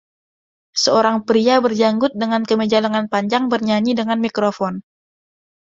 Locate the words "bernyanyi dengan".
3.53-4.17